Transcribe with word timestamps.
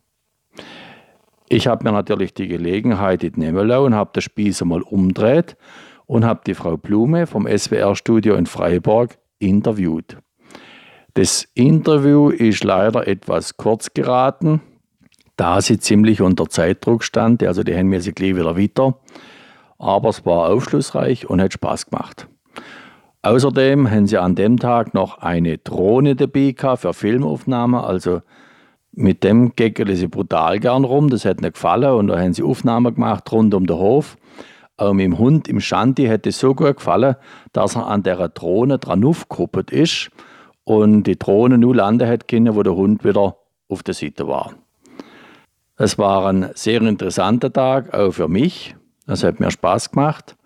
Ich 1.52 1.66
habe 1.66 1.84
mir 1.84 1.92
natürlich 1.92 2.32
die 2.32 2.48
Gelegenheit 2.48 3.36
nehmen 3.36 3.68
lassen 3.68 3.84
und 3.84 3.94
habe 3.94 4.08
das 4.14 4.24
Spieß 4.24 4.62
einmal 4.62 4.80
umdreht 4.80 5.58
und 6.06 6.24
habe 6.24 6.40
die 6.46 6.54
Frau 6.54 6.78
Blume 6.78 7.26
vom 7.26 7.46
SWR-Studio 7.46 8.36
in 8.36 8.46
Freiburg 8.46 9.18
interviewt. 9.38 10.16
Das 11.12 11.46
Interview 11.52 12.30
ist 12.30 12.64
leider 12.64 13.06
etwas 13.06 13.58
kurz 13.58 13.92
geraten, 13.92 14.62
da 15.36 15.60
sie 15.60 15.78
ziemlich 15.78 16.22
unter 16.22 16.48
Zeitdruck 16.48 17.04
stand. 17.04 17.42
Also 17.42 17.62
die 17.64 17.76
haben 17.76 17.88
mir 17.88 18.00
sie 18.00 18.12
gleich 18.12 18.34
wieder 18.34 18.56
weiter. 18.56 18.98
Aber 19.78 20.08
es 20.08 20.24
war 20.24 20.48
aufschlussreich 20.48 21.28
und 21.28 21.42
hat 21.42 21.52
Spaß 21.52 21.90
gemacht. 21.90 22.28
Außerdem 23.20 23.90
haben 23.90 24.06
sie 24.06 24.16
an 24.16 24.36
dem 24.36 24.58
Tag 24.58 24.94
noch 24.94 25.18
eine 25.18 25.58
Drohne 25.58 26.16
dabei 26.16 26.54
für 26.78 26.94
Filmaufnahmen, 26.94 27.78
also 27.78 28.22
mit 28.92 29.24
dem 29.24 29.56
geckele 29.56 29.96
sie 29.96 30.08
brutal 30.08 30.60
gern 30.60 30.84
rum, 30.84 31.08
das 31.08 31.24
hat 31.24 31.40
nicht 31.40 31.54
gefallen 31.54 31.94
und 31.94 32.08
da 32.08 32.18
haben 32.18 32.34
sie 32.34 32.42
Aufnahmen 32.42 32.94
gemacht 32.94 33.30
rund 33.32 33.54
um 33.54 33.66
den 33.66 33.76
Hof. 33.76 34.16
Auch 34.76 34.92
mit 34.92 35.04
dem 35.04 35.18
Hund 35.18 35.48
im 35.48 35.60
Shanti 35.60 36.06
hat 36.06 36.26
es 36.26 36.38
so 36.38 36.54
gut 36.54 36.76
gefallen, 36.76 37.16
dass 37.52 37.76
er 37.76 37.86
an 37.86 38.02
der 38.02 38.28
Drohne 38.28 38.78
dran 38.78 39.04
aufgekoppelt 39.04 39.70
ist 39.70 40.10
und 40.64 41.04
die 41.04 41.18
Drohne 41.18 41.58
nur 41.58 41.74
landen 41.74 42.08
hat 42.08 42.28
können, 42.28 42.54
wo 42.54 42.62
der 42.62 42.74
Hund 42.74 43.04
wieder 43.04 43.36
auf 43.68 43.82
der 43.82 43.94
Seite 43.94 44.28
war. 44.28 44.52
Es 45.76 45.98
war 45.98 46.26
ein 46.26 46.50
sehr 46.54 46.82
interessanter 46.82 47.52
Tag, 47.52 47.94
auch 47.94 48.12
für 48.12 48.28
mich. 48.28 48.76
Es 49.06 49.24
hat 49.24 49.40
mir 49.40 49.50
Spaß 49.50 49.90
gemacht. 49.90 50.36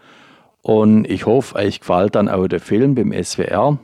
Und 0.63 1.05
ich 1.09 1.27
hoffe, 1.27 1.57
euch 1.57 1.81
gefällt 1.81 2.15
dann 2.15 2.29
auch 2.29 2.47
der 2.47 2.61
Film 2.61 2.95
beim 2.95 3.13
SWR. 3.13 3.79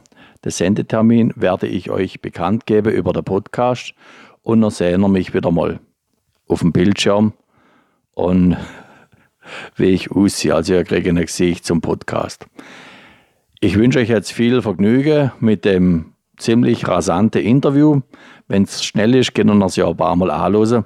Den 0.44 0.50
Sendetermin 0.50 1.32
werde 1.36 1.66
ich 1.66 1.90
euch 1.90 2.20
bekannt 2.20 2.66
geben 2.66 2.92
über 2.92 3.12
den 3.12 3.24
Podcast 3.24 3.94
und 4.42 4.60
dann 4.60 4.70
sehen 4.70 5.00
wir 5.00 5.08
mich 5.08 5.34
wieder 5.34 5.50
mal 5.50 5.80
auf 6.48 6.60
dem 6.60 6.72
Bildschirm 6.72 7.32
und 8.14 8.56
wie 9.76 9.86
ich 9.86 10.10
aussehe. 10.10 10.54
Also 10.54 10.74
ihr 10.74 10.84
kriegt 10.84 11.08
ein 11.08 11.16
Gesicht 11.16 11.64
zum 11.64 11.80
Podcast. 11.80 12.46
Ich 13.60 13.76
wünsche 13.76 14.00
euch 14.00 14.08
jetzt 14.08 14.32
viel 14.32 14.60
Vergnügen 14.60 15.32
mit 15.40 15.64
dem 15.64 16.12
ziemlich 16.36 16.86
rasanten 16.88 17.42
Interview. 17.42 18.00
Wenn 18.48 18.64
es 18.64 18.84
schnell 18.84 19.14
ist, 19.14 19.34
können 19.34 19.58
wir 19.58 19.66
es 19.66 19.76
ja 19.76 19.88
ein 19.88 19.96
paar 19.96 20.16
Mal 20.16 20.30
anhören. 20.30 20.84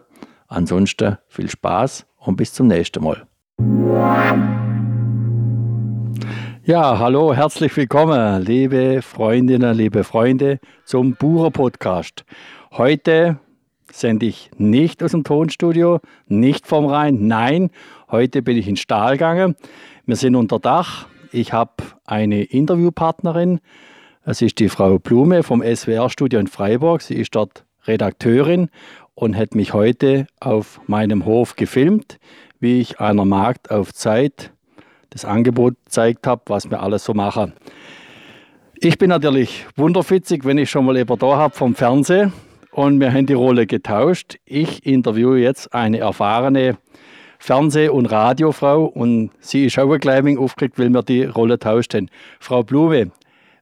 Ansonsten 0.49 1.16
viel 1.27 1.50
Spaß 1.50 2.06
und 2.19 2.37
bis 2.37 2.53
zum 2.53 2.66
nächsten 2.69 3.03
Mal. 3.03 3.27
Ja, 6.65 6.99
hallo, 6.99 7.33
herzlich 7.33 7.77
willkommen, 7.77 8.43
liebe 8.43 9.00
Freundinnen, 9.00 9.77
liebe 9.77 10.05
Freunde, 10.05 10.59
zum 10.84 11.15
Bucher 11.15 11.50
Podcast. 11.50 12.25
Heute 12.72 13.39
sende 14.01 14.27
ich 14.27 14.51
nicht 14.59 15.03
aus 15.03 15.12
dem 15.12 15.25
Tonstudio, 15.25 16.01
nicht 16.29 16.67
vom 16.67 16.87
Rhein. 16.87 17.27
Nein, 17.27 17.71
heute 18.11 18.43
bin 18.43 18.57
ich 18.57 18.69
in 18.69 18.77
Stahl 18.77 19.12
gegangen. 19.12 19.57
Wir 20.05 20.17
sind 20.17 20.34
unter 20.34 20.59
Dach. 20.59 21.07
Ich 21.33 21.53
habe 21.53 21.73
eine 22.05 22.43
Interviewpartnerin. 22.45 23.61
Es 24.25 24.43
ist 24.43 24.59
die 24.59 24.69
Frau 24.69 24.99
Blume 24.99 25.43
vom 25.43 25.62
SWR-Studio 25.62 26.39
in 26.39 26.47
Freiburg. 26.47 27.03
Sie 27.03 27.15
ist 27.15 27.34
dort 27.34 27.65
Redakteurin 27.87 28.69
und 29.15 29.37
hat 29.37 29.55
mich 29.55 29.73
heute 29.73 30.27
auf 30.41 30.81
meinem 30.87 31.25
Hof 31.25 31.57
gefilmt, 31.57 32.19
wie 32.61 32.81
ich 32.81 33.01
einer 33.01 33.25
Magd 33.25 33.71
auf 33.71 33.93
Zeit 33.95 34.53
das 35.11 35.25
Angebot 35.25 35.75
gezeigt 35.87 36.27
habe, 36.27 36.43
was 36.47 36.71
wir 36.71 36.83
alles 36.83 37.05
so 37.05 37.15
machen. 37.15 37.55
Ich 38.78 38.99
bin 38.99 39.09
natürlich 39.09 39.65
wunderfitzig, 39.77 40.45
wenn 40.45 40.59
ich 40.59 40.69
schon 40.69 40.84
mal 40.84 40.97
jemanden 40.97 41.21
da 41.21 41.37
habe 41.37 41.55
vom 41.55 41.75
Fernsehen 41.75 42.33
und 42.76 43.00
wir 43.00 43.10
haben 43.12 43.25
die 43.25 43.32
Rolle 43.32 43.66
getauscht. 43.66 44.37
Ich 44.44 44.84
interviewe 44.84 45.41
jetzt 45.41 45.72
eine 45.72 45.98
erfahrene 45.98 46.76
Fernseh- 47.38 47.88
und 47.88 48.06
Radiofrau 48.06 48.84
und 48.84 49.31
sie 49.41 49.64
ist 49.64 49.78
auch 49.78 49.97
Climbing 49.98 50.37
aufgeregt, 50.37 50.78
weil 50.78 50.91
wir 50.91 51.03
die 51.03 51.25
Rolle 51.25 51.59
tauscht 51.59 51.94
haben. 51.94 52.10
Frau 52.38 52.62
Blume, 52.62 53.12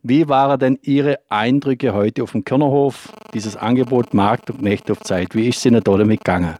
wie 0.02 0.28
waren 0.28 0.58
denn 0.58 0.78
Ihre 0.82 1.20
Eindrücke 1.28 1.94
heute 1.94 2.24
auf 2.24 2.32
dem 2.32 2.44
Körnerhof, 2.44 3.12
dieses 3.32 3.56
Angebot 3.56 4.14
Markt 4.14 4.50
und 4.50 4.62
Nächte 4.62 4.92
auf 4.92 5.00
Zeit? 5.00 5.28
Wie 5.34 5.48
ist 5.48 5.58
es 5.58 5.66
Ihnen 5.66 5.82
da 5.84 5.96
damit 5.96 6.24
gegangen? 6.24 6.56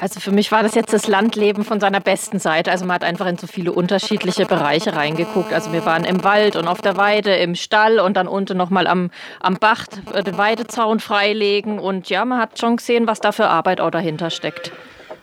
Also 0.00 0.20
für 0.20 0.30
mich 0.30 0.52
war 0.52 0.62
das 0.62 0.76
jetzt 0.76 0.92
das 0.92 1.08
Landleben 1.08 1.64
von 1.64 1.80
seiner 1.80 1.98
besten 1.98 2.38
Seite. 2.38 2.70
Also 2.70 2.84
man 2.84 2.94
hat 2.94 3.04
einfach 3.04 3.26
in 3.26 3.36
so 3.36 3.48
viele 3.48 3.72
unterschiedliche 3.72 4.46
Bereiche 4.46 4.94
reingeguckt. 4.94 5.52
Also 5.52 5.72
wir 5.72 5.84
waren 5.84 6.04
im 6.04 6.22
Wald 6.22 6.54
und 6.54 6.68
auf 6.68 6.80
der 6.80 6.96
Weide, 6.96 7.34
im 7.34 7.56
Stall 7.56 7.98
und 7.98 8.16
dann 8.16 8.28
unten 8.28 8.56
nochmal 8.56 8.86
am, 8.86 9.10
am 9.40 9.56
Bach 9.56 9.86
den 9.88 10.38
Weidezaun 10.38 11.00
freilegen. 11.00 11.80
Und 11.80 12.08
ja, 12.10 12.24
man 12.24 12.38
hat 12.38 12.60
schon 12.60 12.76
gesehen, 12.76 13.08
was 13.08 13.18
da 13.18 13.32
für 13.32 13.48
Arbeit 13.48 13.80
auch 13.80 13.90
dahinter 13.90 14.30
steckt. 14.30 14.70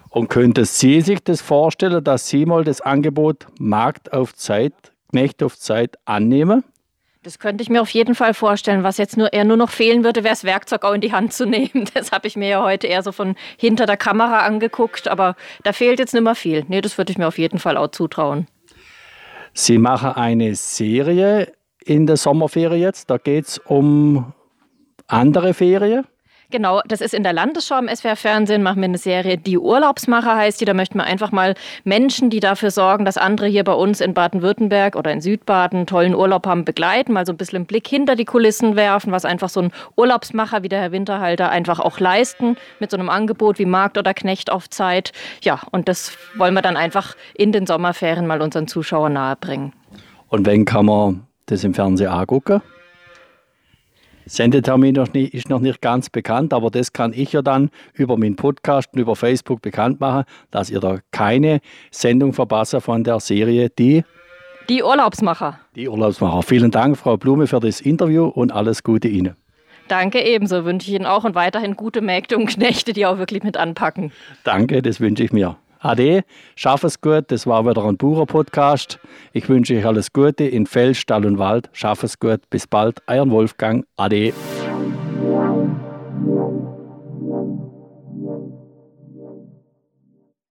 Und 0.10 0.28
könnte 0.28 0.66
Sie 0.66 1.00
sich 1.00 1.24
das 1.24 1.40
vorstellen, 1.40 2.04
dass 2.04 2.28
Sie 2.28 2.46
mal 2.46 2.66
das 2.66 2.82
Angebot 2.82 3.48
Markt 3.58 4.12
auf 4.12 4.36
Zeit, 4.36 4.74
Knecht 5.10 5.42
auf 5.42 5.58
Zeit 5.58 5.98
annehmen? 6.04 6.66
Das 7.26 7.40
könnte 7.40 7.64
ich 7.64 7.72
mir 7.72 7.82
auf 7.82 7.90
jeden 7.90 8.14
Fall 8.14 8.36
vorstellen. 8.36 8.84
Was 8.84 8.98
jetzt 8.98 9.18
nur 9.18 9.34
eher 9.34 9.46
nur 9.46 9.58
noch 9.58 9.72
fehlen 9.72 10.04
würde, 10.04 10.24
wäre 10.24 10.34
das 10.34 10.44
Werkzeug 10.44 10.84
auch 10.84 10.94
in 10.94 11.02
die 11.02 11.12
Hand 11.12 11.34
zu 11.34 11.48
nehmen. 11.48 11.86
Das 11.96 12.12
habe 12.12 12.28
ich 12.28 12.36
mir 12.36 12.48
ja 12.48 12.64
heute 12.64 12.86
eher 12.86 13.02
so 13.02 13.12
von 13.12 13.36
hinter 13.58 13.88
der 13.88 13.98
Kamera 13.98 14.46
angeguckt, 14.46 15.08
aber 15.08 15.36
da 15.64 15.74
fehlt 15.74 15.98
jetzt 15.98 16.14
nicht 16.14 16.22
mehr 16.22 16.36
viel. 16.36 16.66
Nee, 16.68 16.82
das 16.82 17.00
würde 17.00 17.12
ich 17.12 17.18
mir 17.18 17.28
auf 17.28 17.40
jeden 17.40 17.58
Fall 17.58 17.78
auch 17.78 17.88
zutrauen. 17.88 18.48
Sie 19.54 19.80
machen 19.80 20.12
eine 20.12 20.54
Serie 20.54 21.52
in 21.84 22.06
der 22.06 22.18
Sommerferie 22.18 22.82
jetzt. 22.82 23.10
Da 23.10 23.18
geht 23.18 23.46
es 23.46 23.58
um 23.58 24.34
andere 25.08 25.56
Ferien. 25.56 26.06
Genau, 26.52 26.82
das 26.88 27.02
ist 27.02 27.14
in 27.14 27.24
der 27.24 27.34
Landesschau 27.34 27.80
im 27.80 27.88
SWR 27.88 28.16
Fernsehen, 28.16 28.62
machen 28.62 28.82
wir 28.82 28.86
eine 28.86 28.98
Serie, 28.98 29.38
die 29.38 29.58
Urlaubsmacher 29.58 30.36
heißt 30.36 30.62
die. 30.62 30.66
Da 30.66 30.74
möchten 30.74 31.00
wir 31.00 31.06
einfach 31.06 31.32
mal 31.32 31.56
Menschen, 31.84 32.30
die 32.30 32.40
dafür 32.40 32.72
sorgen, 32.72 33.04
dass 33.04 33.18
andere 33.18 33.48
hier 33.48 33.64
bei 33.64 33.74
uns 33.74 34.00
in 34.00 34.14
Baden-Württemberg 34.14 34.96
oder 34.96 35.12
in 35.12 35.22
Südbaden 35.22 35.88
tollen 35.88 36.14
Urlaub 36.14 36.46
haben, 36.46 36.64
begleiten, 36.64 37.14
mal 37.14 37.26
so 37.26 37.34
ein 37.34 37.38
bisschen 37.38 37.58
einen 37.58 37.66
Blick 37.66 37.88
hinter 37.88 38.16
die 38.16 38.26
Kulissen 38.26 38.76
werfen, 38.76 39.12
was 39.12 39.26
einfach 39.26 39.50
so 39.50 39.62
ein 39.62 39.72
Urlaubsmacher 39.96 40.62
wie 40.64 40.70
der 40.70 40.82
Herr 40.82 40.92
Winterhalter 40.92 41.50
einfach 41.50 41.80
auch 41.80 42.00
leisten 42.00 42.58
mit 42.80 42.92
so 42.92 42.98
einem 42.98 43.10
Angebot 43.10 43.58
wie 43.58 43.66
Markt 43.66 43.98
oder 43.98 44.14
Knecht 44.14 44.52
auf 44.52 44.70
Zeit. 44.70 45.12
Ja, 45.42 45.62
und 45.72 45.90
das 45.90 46.18
wollen 46.36 46.54
wir 46.54 46.62
dann 46.62 46.78
einfach 46.78 47.16
in 47.34 47.52
den 47.52 47.66
Sommerferien 47.66 48.28
mal 48.28 48.42
unseren 48.42 48.68
Zuschauern 48.68 49.14
nahebringen. 49.14 49.74
Und 50.30 50.46
wenn 50.46 50.66
kann 50.66 50.86
man 50.86 51.28
das 51.48 51.64
im 51.64 51.74
Fernsehen 51.74 52.10
angucken? 52.10 52.62
Sendetermin 54.28 54.96
ist 54.96 55.50
noch 55.50 55.60
nicht 55.60 55.82
ganz 55.82 56.10
bekannt, 56.10 56.54
aber 56.54 56.72
das 56.72 56.94
kann 56.94 57.14
ich 57.14 57.34
ja 57.34 57.42
dann 57.44 57.70
über 57.94 58.18
meinen 58.18 58.36
Podcast 58.36 58.90
und 58.94 59.00
über 59.00 59.16
Facebook 59.16 59.62
bekannt 59.62 60.00
machen, 60.00 60.24
dass 60.50 60.70
ihr 60.70 60.80
da 60.80 61.00
keine 61.12 61.60
Sendung 61.92 62.34
verpassen 62.34 62.82
von 62.82 63.04
der 63.04 63.20
Serie 63.20 63.70
Die 63.70 64.04
Die 64.68 64.82
Urlaubsmacher. 64.82 65.60
Die 65.76 65.88
Urlaubsmacher. 65.88 66.42
Vielen 66.42 66.72
Dank, 66.72 66.98
Frau 66.98 67.18
Blume, 67.18 67.46
für 67.46 67.60
das 67.60 67.82
Interview 67.82 68.26
und 68.26 68.52
alles 68.52 68.84
Gute 68.84 69.08
Ihnen. 69.08 69.36
Danke 69.88 70.26
ebenso, 70.26 70.66
wünsche 70.66 70.90
ich 70.90 70.96
Ihnen 70.96 71.06
auch 71.06 71.24
und 71.24 71.36
weiterhin 71.36 71.76
gute 71.76 72.02
Mägde 72.02 72.38
und 72.38 72.48
Knechte, 72.48 72.94
die 72.94 73.06
auch 73.06 73.20
wirklich 73.20 73.44
mit 73.44 73.58
anpacken. 73.58 74.12
Danke, 74.44 74.82
das 74.82 75.00
wünsche 75.00 75.24
ich 75.24 75.32
mir. 75.32 75.58
Ade, 75.80 76.24
schaff 76.56 76.84
es 76.84 77.02
gut, 77.02 77.26
das 77.28 77.48
war 77.48 77.66
wieder 77.66 77.84
ein 77.84 77.98
Bucher-Podcast. 77.98 79.00
Ich 79.34 79.48
wünsche 79.50 79.78
euch 79.78 79.86
alles 79.86 80.12
Gute 80.14 80.46
in 80.46 80.66
Feld, 80.66 80.98
Stall 80.98 81.26
und 81.26 81.38
Wald. 81.38 81.70
Schaff 81.74 82.04
es 82.04 82.20
gut, 82.20 82.42
bis 82.50 82.68
bald, 82.68 83.02
euer 83.08 83.30
Wolfgang. 83.30 83.86
Ade. 83.98 84.34